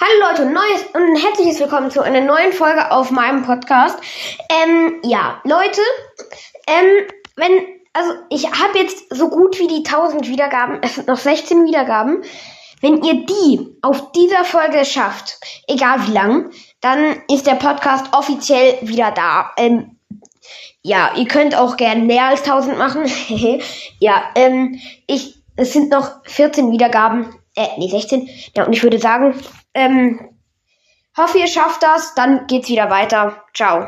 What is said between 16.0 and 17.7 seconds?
wie lang, dann ist der